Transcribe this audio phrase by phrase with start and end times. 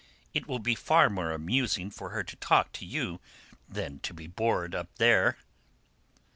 [0.33, 3.21] It will be far more amusing for her to talk to you
[3.69, 5.37] than to be bored up there."